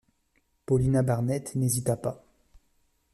[0.65, 2.25] Paulina Barnett n’hésita pas.